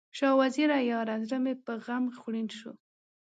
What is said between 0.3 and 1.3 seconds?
وزیره یاره،